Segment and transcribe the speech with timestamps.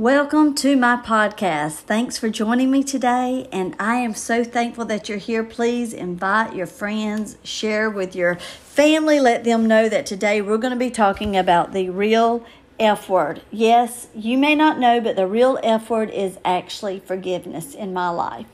[0.00, 1.80] Welcome to my podcast.
[1.80, 5.44] Thanks for joining me today, and I am so thankful that you're here.
[5.44, 10.72] Please invite your friends, share with your family, let them know that today we're going
[10.72, 12.46] to be talking about the real
[12.78, 13.42] F word.
[13.50, 18.08] Yes, you may not know, but the real F word is actually forgiveness in my
[18.08, 18.46] life.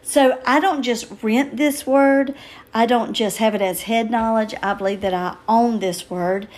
[0.00, 2.34] So I don't just rent this word,
[2.72, 4.54] I don't just have it as head knowledge.
[4.62, 6.48] I believe that I own this word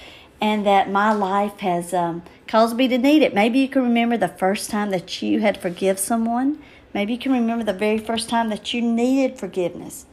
[0.41, 3.35] and that my life has um, caused me to need it.
[3.35, 6.59] Maybe you can remember the first time that you had forgive someone.
[6.95, 10.07] Maybe you can remember the very first time that you needed forgiveness.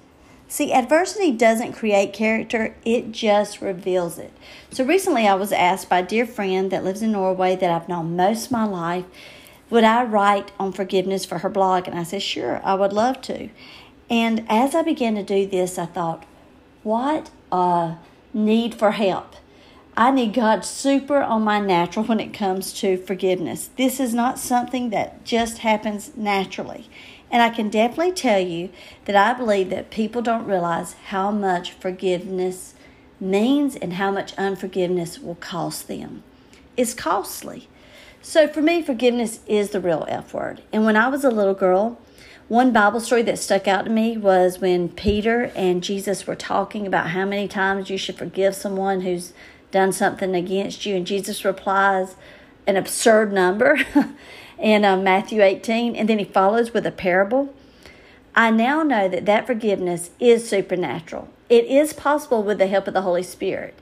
[0.47, 4.31] See, adversity doesn't create character, it just reveals it.
[4.69, 7.89] So recently I was asked by a dear friend that lives in Norway that I've
[7.89, 9.05] known most of my life,
[9.69, 11.87] would I write on forgiveness for her blog?
[11.87, 13.49] And I said, sure, I would love to.
[14.09, 16.25] And as I began to do this, I thought,
[16.83, 17.95] what a
[18.33, 19.35] need for help.
[19.97, 23.69] I need God super on my natural when it comes to forgiveness.
[23.77, 26.89] This is not something that just happens naturally.
[27.31, 28.69] And I can definitely tell you
[29.05, 32.73] that I believe that people don't realize how much forgiveness
[33.21, 36.23] means and how much unforgiveness will cost them.
[36.75, 37.69] It's costly.
[38.21, 40.61] So for me, forgiveness is the real F word.
[40.73, 42.01] And when I was a little girl,
[42.47, 46.85] one Bible story that stuck out to me was when Peter and Jesus were talking
[46.85, 49.33] about how many times you should forgive someone who's
[49.75, 50.95] done something against you.
[50.95, 52.15] And Jesus replies
[52.65, 53.77] an absurd number
[54.57, 57.53] in uh, Matthew 18, and then he follows with a parable.
[58.33, 61.27] I now know that that forgiveness is supernatural.
[61.49, 63.75] It is possible with the help of the Holy Spirit,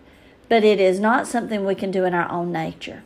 [0.49, 3.03] but it is not something we can do in our own nature.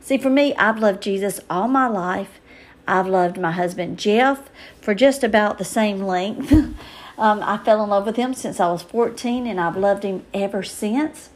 [0.00, 2.40] See, for me, I've loved Jesus all my life.
[2.88, 4.48] I've loved my husband Jeff
[4.80, 6.50] for just about the same length.
[7.18, 10.24] um, I fell in love with him since I was 14, and I've loved him
[10.32, 11.28] ever since.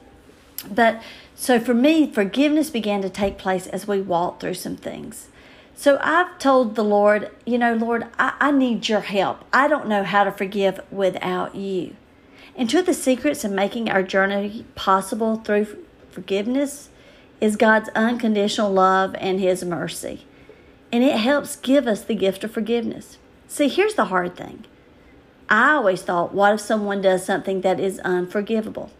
[0.64, 1.02] But
[1.34, 5.28] so for me, forgiveness began to take place as we walked through some things.
[5.76, 9.44] So I've told the Lord, you know, Lord, I, I need your help.
[9.52, 11.96] I don't know how to forgive without you.
[12.56, 16.90] And two of the secrets of making our journey possible through forgiveness
[17.40, 20.24] is God's unconditional love and His mercy.
[20.92, 23.18] And it helps give us the gift of forgiveness.
[23.48, 24.64] See, here's the hard thing.
[25.48, 28.90] I always thought, what if someone does something that is unforgivable?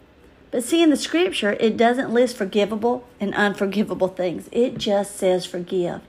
[0.54, 5.44] But see, in the scripture, it doesn't list forgivable and unforgivable things, it just says
[5.44, 6.00] forgive.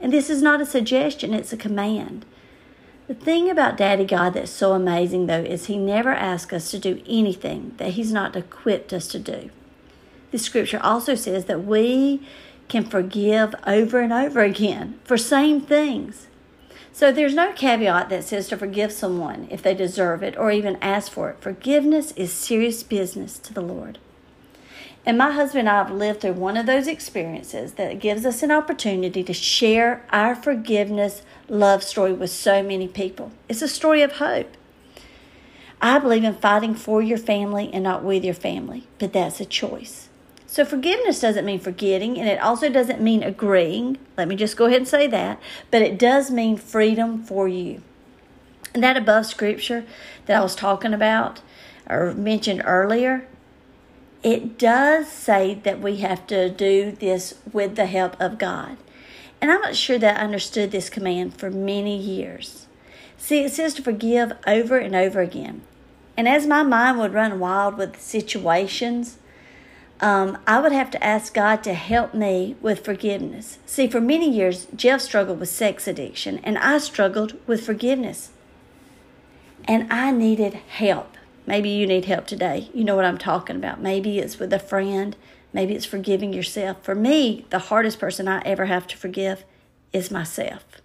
[0.00, 2.24] And this is not a suggestion, it's a command.
[3.08, 6.78] The thing about Daddy God that's so amazing, though, is He never asks us to
[6.78, 9.50] do anything that He's not equipped us to do.
[10.30, 12.26] The scripture also says that we
[12.68, 16.26] can forgive over and over again for same things.
[16.92, 20.76] So there's no caveat that says to forgive someone if they deserve it or even
[20.82, 21.40] ask for it.
[21.40, 23.98] Forgiveness is serious business to the Lord.
[25.06, 28.42] And my husband and I have lived through one of those experiences that gives us
[28.42, 33.32] an opportunity to share our forgiveness love story with so many people.
[33.48, 34.56] It's a story of hope.
[35.80, 39.46] I believe in fighting for your family and not with your family, but that's a
[39.46, 40.09] choice.
[40.50, 43.98] So forgiveness doesn't mean forgetting, and it also doesn't mean agreeing.
[44.18, 45.40] Let me just go ahead and say that.
[45.70, 47.82] But it does mean freedom for you.
[48.74, 49.84] And that above scripture
[50.26, 51.40] that I was talking about
[51.88, 53.28] or mentioned earlier,
[54.24, 58.76] it does say that we have to do this with the help of God.
[59.40, 62.66] And I'm not sure that I understood this command for many years.
[63.16, 65.62] See, it says to forgive over and over again.
[66.16, 69.16] And as my mind would run wild with situations,
[70.00, 73.58] um, I would have to ask God to help me with forgiveness.
[73.66, 78.30] See, for many years, Jeff struggled with sex addiction, and I struggled with forgiveness.
[79.64, 81.16] And I needed help.
[81.46, 82.70] Maybe you need help today.
[82.72, 83.80] You know what I'm talking about.
[83.80, 85.16] Maybe it's with a friend,
[85.52, 86.82] maybe it's forgiving yourself.
[86.82, 89.44] For me, the hardest person I ever have to forgive
[89.92, 90.79] is myself.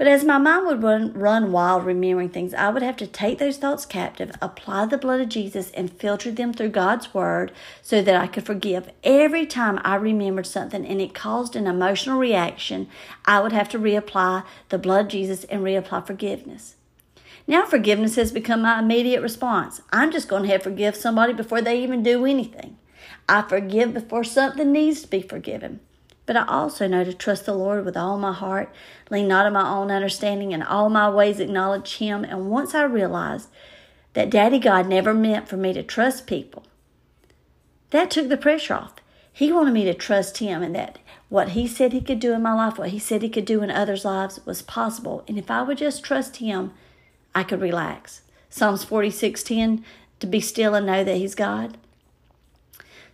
[0.00, 3.38] But as my mind would run, run wild remembering things, I would have to take
[3.38, 7.52] those thoughts captive, apply the blood of Jesus, and filter them through God's Word
[7.82, 8.88] so that I could forgive.
[9.04, 12.88] Every time I remembered something and it caused an emotional reaction,
[13.26, 16.76] I would have to reapply the blood of Jesus and reapply forgiveness.
[17.46, 19.82] Now, forgiveness has become my immediate response.
[19.92, 22.78] I'm just going to have forgive somebody before they even do anything.
[23.28, 25.80] I forgive before something needs to be forgiven.
[26.30, 28.72] But I also know to trust the Lord with all my heart,
[29.10, 32.22] lean not on my own understanding, and all my ways acknowledge Him.
[32.22, 33.48] And once I realized
[34.12, 36.62] that Daddy God never meant for me to trust people,
[37.90, 38.94] that took the pressure off.
[39.32, 41.00] He wanted me to trust Him and that
[41.30, 43.60] what He said He could do in my life, what He said He could do
[43.64, 45.24] in others' lives was possible.
[45.26, 46.72] And if I would just trust Him,
[47.34, 48.22] I could relax.
[48.48, 49.82] Psalms 46:10
[50.20, 51.76] to be still and know that He's God.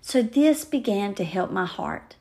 [0.02, 2.16] So this began to help my heart.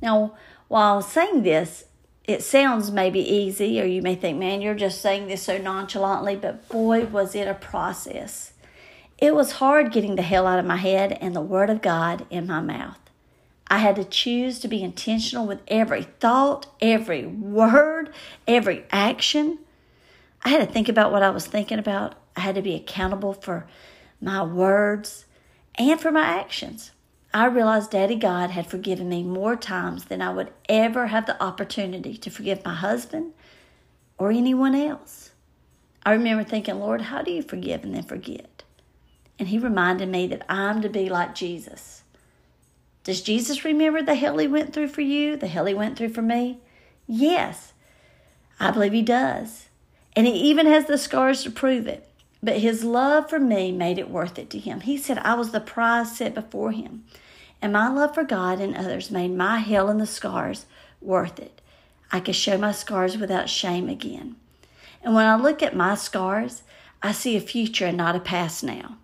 [0.00, 0.34] Now,
[0.68, 1.84] while saying this,
[2.24, 6.36] it sounds maybe easy, or you may think, man, you're just saying this so nonchalantly,
[6.36, 8.52] but boy, was it a process.
[9.18, 12.26] It was hard getting the hell out of my head and the Word of God
[12.28, 12.98] in my mouth.
[13.68, 18.12] I had to choose to be intentional with every thought, every word,
[18.46, 19.58] every action.
[20.44, 22.14] I had to think about what I was thinking about.
[22.36, 23.66] I had to be accountable for
[24.20, 25.24] my words
[25.76, 26.92] and for my actions.
[27.36, 31.40] I realized Daddy God had forgiven me more times than I would ever have the
[31.42, 33.34] opportunity to forgive my husband
[34.16, 35.32] or anyone else.
[36.02, 38.62] I remember thinking, Lord, how do you forgive and then forget?
[39.38, 42.04] And He reminded me that I'm to be like Jesus.
[43.04, 46.14] Does Jesus remember the hell He went through for you, the hell He went through
[46.14, 46.60] for me?
[47.06, 47.74] Yes,
[48.58, 49.68] I believe He does.
[50.14, 52.08] And He even has the scars to prove it.
[52.46, 54.82] But His love for me made it worth it to Him.
[54.82, 57.02] He said I was the prize set before Him.
[57.60, 60.66] And my love for God and others made my hell and the scars
[61.00, 61.60] worth it.
[62.12, 64.36] I could show my scars without shame again.
[65.02, 66.62] And when I look at my scars,
[67.02, 68.96] I see a future and not a past now.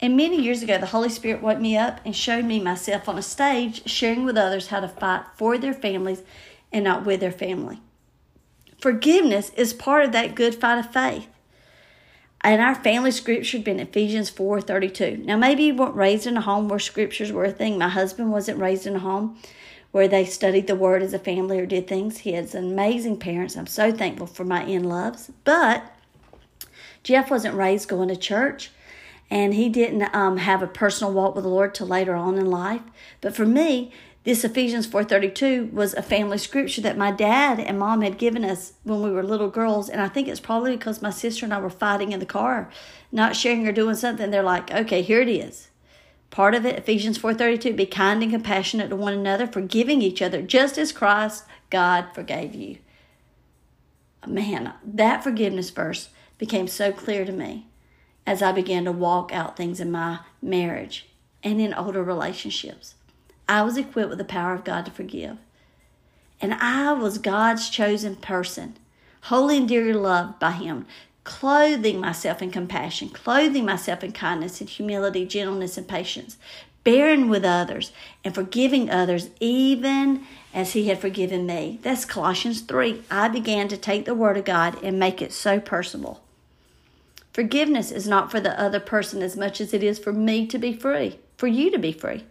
[0.00, 3.16] And many years ago, the Holy Spirit woke me up and showed me myself on
[3.16, 6.24] a stage sharing with others how to fight for their families
[6.72, 7.80] and not with their family.
[8.80, 11.28] Forgiveness is part of that good fight of faith.
[12.42, 15.24] And our family scripture had been Ephesians 4.32.
[15.24, 17.76] Now, maybe you weren't raised in a home where scriptures were a thing.
[17.76, 19.38] My husband wasn't raised in a home
[19.90, 22.18] where they studied the word as a family or did things.
[22.18, 23.56] He has amazing parents.
[23.56, 25.30] I'm so thankful for my in-loves.
[25.44, 25.94] But
[27.02, 28.70] Jeff wasn't raised going to church
[29.30, 32.46] and he didn't um, have a personal walk with the Lord till later on in
[32.46, 32.82] life.
[33.20, 38.02] But for me, this Ephesians 4:32 was a family scripture that my dad and mom
[38.02, 41.10] had given us when we were little girls and I think it's probably because my
[41.10, 42.68] sister and I were fighting in the car,
[43.10, 44.30] not sharing or doing something.
[44.30, 45.68] They're like, "Okay, here it is."
[46.30, 50.42] Part of it, Ephesians 4:32, be kind and compassionate to one another, forgiving each other,
[50.42, 52.76] just as Christ God forgave you.
[54.26, 57.68] Man, that forgiveness verse became so clear to me
[58.26, 61.08] as I began to walk out things in my marriage
[61.42, 62.94] and in older relationships.
[63.50, 65.36] I was equipped with the power of God to forgive.
[66.40, 68.76] And I was God's chosen person,
[69.22, 70.86] holy and dearly loved by Him,
[71.24, 76.36] clothing myself in compassion, clothing myself in kindness and humility, gentleness and patience,
[76.84, 77.90] bearing with others
[78.22, 80.24] and forgiving others even
[80.54, 81.80] as He had forgiven me.
[81.82, 83.02] That's Colossians 3.
[83.10, 86.20] I began to take the Word of God and make it so personal.
[87.32, 90.56] Forgiveness is not for the other person as much as it is for me to
[90.56, 92.22] be free, for you to be free.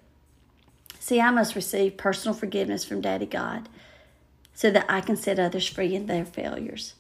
[1.00, 3.70] See, I must receive personal forgiveness from Daddy God
[4.54, 6.96] so that I can set others free in their failures.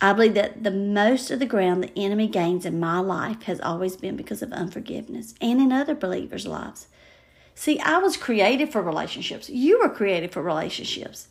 [0.00, 3.60] I believe that the most of the ground the enemy gains in my life has
[3.60, 6.86] always been because of unforgiveness and in other believers' lives.
[7.54, 9.48] See, I was created for relationships.
[9.48, 11.28] You were created for relationships.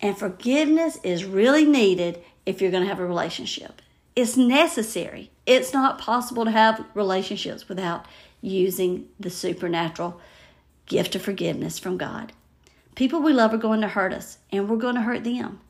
[0.00, 3.82] And forgiveness is really needed if you're going to have a relationship.
[4.14, 5.32] It's necessary.
[5.44, 8.06] It's not possible to have relationships without
[8.40, 10.20] using the supernatural
[10.88, 12.32] gift of forgiveness from God.
[12.94, 15.60] People we love are going to hurt us, and we're going to hurt them.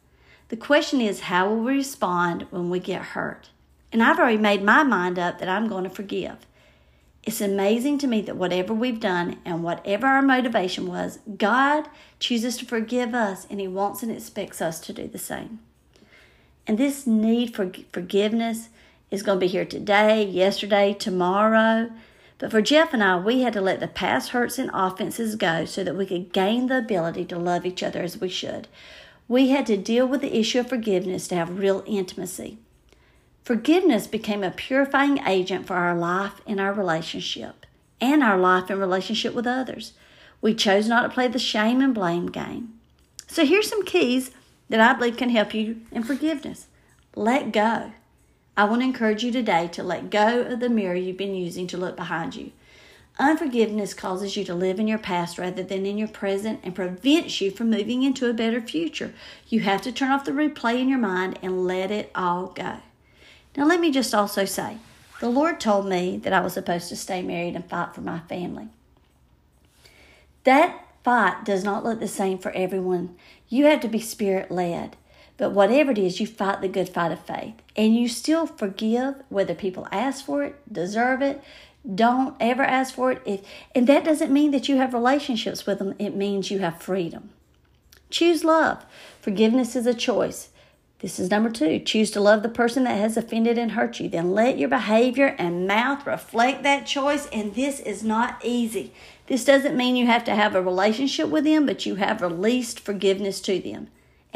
[0.48, 3.50] The question is, how will we respond when we get hurt?
[3.92, 6.46] And I've already made my mind up that I'm going to forgive.
[7.22, 11.88] It's amazing to me that whatever we've done and whatever our motivation was, God
[12.18, 15.58] chooses to forgive us and He wants and expects us to do the same.
[16.66, 18.68] And this need for forgiveness
[19.10, 21.90] is going to be here today, yesterday, tomorrow.
[22.38, 25.64] But for Jeff and I, we had to let the past hurts and offenses go
[25.64, 28.68] so that we could gain the ability to love each other as we should.
[29.26, 32.58] We had to deal with the issue of forgiveness to have real intimacy.
[33.44, 37.66] Forgiveness became a purifying agent for our life and our relationship,
[38.00, 39.94] and our life and relationship with others.
[40.40, 42.78] We chose not to play the shame and blame game.
[43.26, 44.30] So here's some keys
[44.68, 46.66] that I believe can help you in forgiveness.
[47.16, 47.92] Let go.
[48.58, 51.68] I want to encourage you today to let go of the mirror you've been using
[51.68, 52.50] to look behind you.
[53.16, 57.40] Unforgiveness causes you to live in your past rather than in your present and prevents
[57.40, 59.14] you from moving into a better future.
[59.46, 62.78] You have to turn off the replay in your mind and let it all go.
[63.56, 64.78] Now, let me just also say
[65.20, 68.18] the Lord told me that I was supposed to stay married and fight for my
[68.28, 68.70] family.
[70.42, 73.14] That fight does not look the same for everyone.
[73.48, 74.96] You have to be spirit led.
[75.38, 77.54] But whatever it is, you fight the good fight of faith.
[77.76, 81.42] And you still forgive whether people ask for it, deserve it,
[81.94, 83.22] don't ever ask for it.
[83.24, 83.40] If,
[83.74, 87.30] and that doesn't mean that you have relationships with them, it means you have freedom.
[88.10, 88.84] Choose love.
[89.20, 90.50] Forgiveness is a choice.
[90.98, 91.78] This is number two.
[91.78, 94.08] Choose to love the person that has offended and hurt you.
[94.08, 97.28] Then let your behavior and mouth reflect that choice.
[97.28, 98.92] And this is not easy.
[99.28, 102.80] This doesn't mean you have to have a relationship with them, but you have released
[102.80, 103.88] forgiveness to them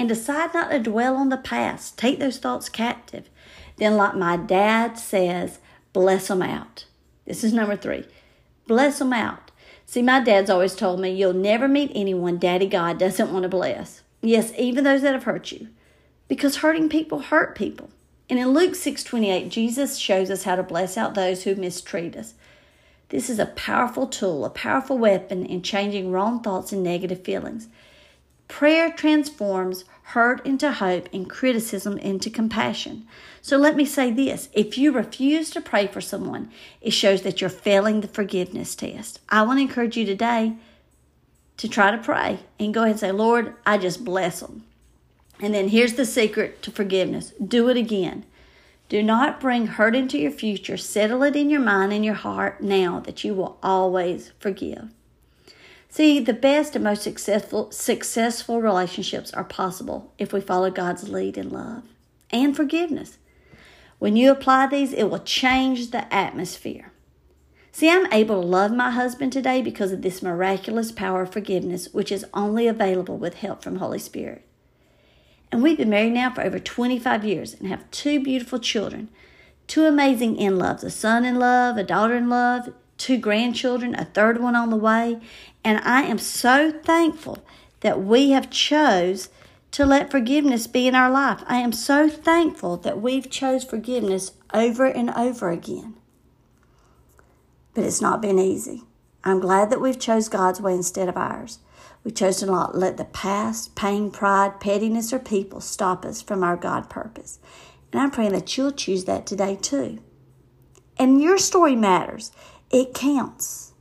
[0.03, 1.97] and decide not to dwell on the past.
[1.97, 3.31] Take those thoughts captive.
[3.77, 5.61] Then, like my dad says,
[5.93, 6.87] bless them out.
[7.25, 8.05] This is number three.
[8.67, 9.53] Bless them out.
[9.87, 13.49] See, my dad's always told me you'll never meet anyone Daddy God doesn't want to
[13.49, 14.03] bless.
[14.21, 15.69] Yes, even those that have hurt you.
[16.27, 17.89] Because hurting people hurt people.
[18.29, 22.35] And in Luke 6:28, Jesus shows us how to bless out those who mistreat us.
[23.11, 27.69] This is a powerful tool, a powerful weapon in changing wrong thoughts and negative feelings.
[28.53, 33.07] Prayer transforms hurt into hope and criticism into compassion.
[33.41, 36.51] So let me say this if you refuse to pray for someone,
[36.83, 39.21] it shows that you're failing the forgiveness test.
[39.31, 40.53] I want to encourage you today
[41.57, 44.65] to try to pray and go ahead and say, Lord, I just bless them.
[45.41, 48.27] And then here's the secret to forgiveness do it again.
[48.91, 50.77] Do not bring hurt into your future.
[50.77, 54.91] Settle it in your mind and your heart now that you will always forgive.
[55.93, 61.37] See, the best and most successful successful relationships are possible if we follow God's lead
[61.37, 61.83] in love
[62.31, 63.19] and forgiveness.
[63.99, 66.93] When you apply these, it will change the atmosphere.
[67.73, 71.93] See, I'm able to love my husband today because of this miraculous power of forgiveness,
[71.93, 74.47] which is only available with help from Holy Spirit.
[75.51, 79.11] And we've been married now for over 25 years and have two beautiful children,
[79.67, 82.73] two amazing in loves, a son in love, a daughter in love,
[83.03, 85.19] two grandchildren, a third one on the way.
[85.65, 87.45] And I am so thankful
[87.81, 89.29] that we have chose
[89.73, 91.43] to let forgiveness be in our life.
[91.47, 95.95] I am so thankful that we've chose forgiveness over and over again.
[97.75, 98.85] But it's not been easy.
[99.25, 101.59] I'm glad that we've chose God's way instead of ours.
[102.05, 106.45] We chose to not let the past, pain, pride, pettiness, or people stop us from
[106.45, 107.41] our God purpose.
[107.93, 109.99] And I'm praying that you'll choose that today too.
[110.99, 112.31] And your story matters,
[112.73, 113.73] it counts.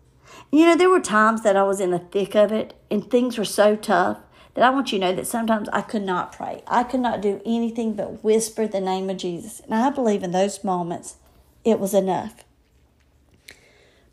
[0.51, 3.37] You know, there were times that I was in the thick of it and things
[3.37, 4.19] were so tough
[4.53, 6.61] that I want you to know that sometimes I could not pray.
[6.67, 9.61] I could not do anything but whisper the name of Jesus.
[9.61, 11.15] And I believe in those moments
[11.63, 12.43] it was enough.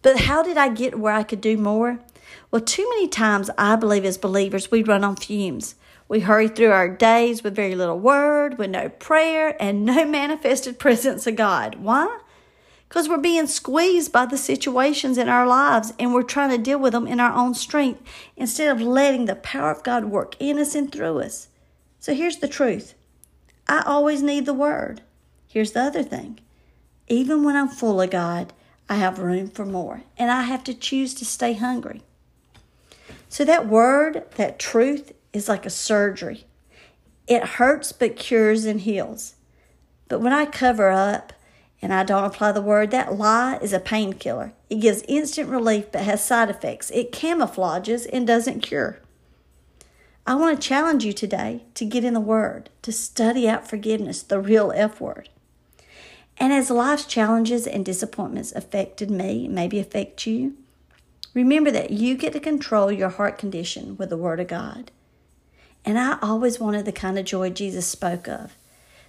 [0.00, 1.99] But how did I get where I could do more?
[2.50, 5.75] Well, too many times I believe as believers we run on fumes.
[6.06, 10.78] We hurry through our days with very little word, with no prayer, and no manifested
[10.78, 11.76] presence of God.
[11.76, 12.20] Why?
[12.88, 16.78] Because we're being squeezed by the situations in our lives and we're trying to deal
[16.78, 18.02] with them in our own strength
[18.37, 21.49] instead of letting the power of God work in us and through us.
[22.00, 22.95] So here's the truth
[23.68, 25.02] I always need the word.
[25.47, 26.40] Here's the other thing
[27.09, 28.52] even when I'm full of God,
[28.88, 32.02] I have room for more, and I have to choose to stay hungry.
[33.28, 36.45] So that word, that truth, is like a surgery.
[37.26, 39.35] It hurts but cures and heals.
[40.09, 41.35] But when I cover up
[41.80, 44.52] and I don't apply the word, that lie is a painkiller.
[44.68, 46.90] It gives instant relief but has side effects.
[46.90, 48.99] It camouflages and doesn't cure.
[50.26, 54.23] I want to challenge you today to get in the Word, to study out forgiveness,
[54.23, 55.30] the real F word.
[56.37, 60.54] And as life's challenges and disappointments affected me, maybe affect you,
[61.38, 64.90] Remember that you get to control your heart condition with the Word of God.
[65.85, 68.56] And I always wanted the kind of joy Jesus spoke of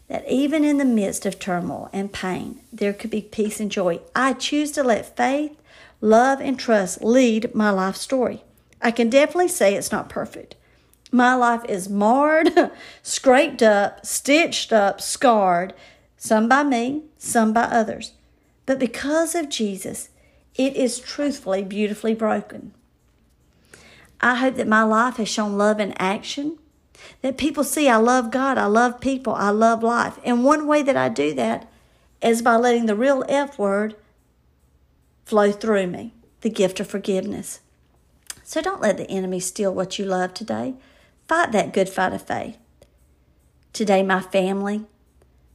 [0.10, 4.02] that even in the midst of turmoil and pain, there could be peace and joy.
[4.16, 5.56] I choose to let faith,
[6.02, 8.44] love, and trust lead my life story.
[8.82, 10.56] I can definitely say it's not perfect.
[11.12, 12.72] My life is marred,
[13.04, 15.74] scraped up, stitched up, scarred,
[16.18, 18.14] some by me, some by others.
[18.66, 20.10] But because of Jesus,
[20.56, 22.74] it is truthfully beautifully broken.
[24.22, 26.58] I hope that my life has shown love in action,
[27.22, 30.20] that people see I love God, I love people, I love life.
[30.24, 31.70] And one way that I do that
[32.22, 33.96] is by letting the real F word
[35.26, 37.60] flow through me the gift of forgiveness.
[38.44, 40.76] So don't let the enemy steal what you love today.
[41.28, 42.58] Fight that good fight of faith.
[43.74, 44.86] Today, my family,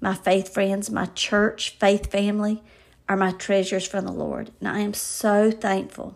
[0.01, 2.63] my faith friends, my church faith family,
[3.09, 4.51] are my treasures from the Lord.
[4.61, 6.15] And I am so thankful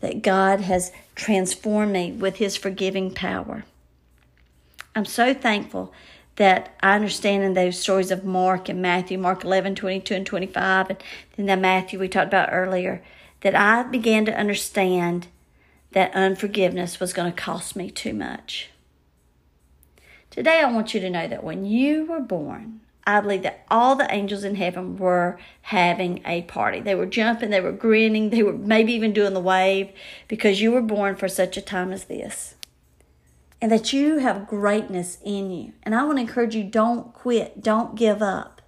[0.00, 3.64] that God has transformed me with His forgiving power.
[4.98, 5.92] I'm so thankful
[6.34, 10.90] that I understand in those stories of Mark and Matthew, Mark 11, 22 and 25,
[10.90, 10.98] and
[11.36, 13.00] then the Matthew we talked about earlier,
[13.42, 15.28] that I began to understand
[15.92, 18.70] that unforgiveness was going to cost me too much.
[20.30, 23.94] Today, I want you to know that when you were born, I believe that all
[23.94, 26.80] the angels in heaven were having a party.
[26.80, 29.92] They were jumping, they were grinning, they were maybe even doing the wave
[30.26, 32.56] because you were born for such a time as this.
[33.60, 35.72] And that you have greatness in you.
[35.82, 38.62] And I want to encourage you don't quit, don't give up.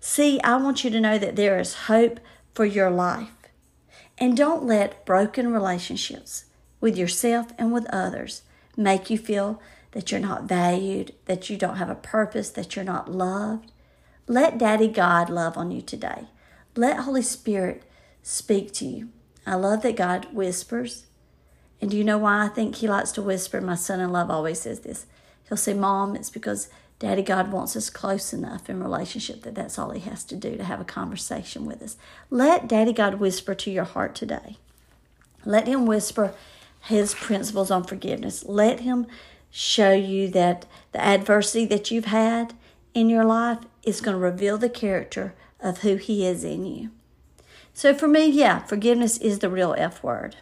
[0.00, 2.18] See, I want you to know that there is hope
[2.54, 3.30] for your life.
[4.18, 6.46] And don't let broken relationships
[6.80, 8.42] with yourself and with others
[8.76, 9.60] make you feel
[9.92, 13.70] that you're not valued, that you don't have a purpose, that you're not loved,
[14.26, 16.28] let Daddy God love on you today.
[16.76, 17.82] Let Holy Spirit
[18.22, 19.08] speak to you.
[19.46, 21.06] I love that God whispers.
[21.82, 23.60] And do you know why I think He likes to whisper?
[23.60, 25.04] My son in love always says this.
[25.48, 26.68] He'll say, Mom, it's because
[27.00, 30.56] Daddy God wants us close enough in relationship that that's all He has to do
[30.56, 31.96] to have a conversation with us.
[32.30, 34.58] Let Daddy God whisper to your heart today.
[35.44, 36.32] Let Him whisper
[36.82, 38.44] His principles on forgiveness.
[38.44, 39.08] Let Him
[39.50, 42.54] show you that the adversity that you've had
[42.94, 46.92] in your life is going to reveal the character of who He is in you.
[47.74, 50.36] So for me, yeah, forgiveness is the real F word.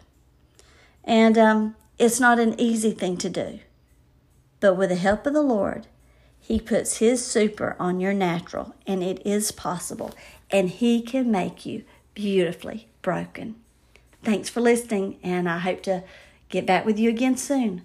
[1.03, 3.59] And um, it's not an easy thing to do.
[4.59, 5.87] But with the help of the Lord,
[6.39, 10.13] He puts His super on your natural, and it is possible.
[10.51, 13.55] And He can make you beautifully broken.
[14.23, 16.03] Thanks for listening, and I hope to
[16.49, 17.83] get back with you again soon.